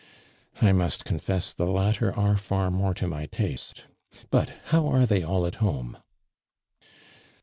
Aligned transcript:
"I 0.63 0.71
must 0.71 1.05
confess 1.05 1.53
the 1.53 1.67
latter 1.67 2.11
are 2.17 2.35
far 2.35 2.71
more 2.71 2.95
to 2.95 3.05
my 3.07 3.27
taste; 3.27 3.85
but 4.31 4.51
how 4.69 4.87
are 4.87 5.05
they 5.05 5.21
all 5.21 5.45
at 5.45 5.57
home?" 5.61 5.95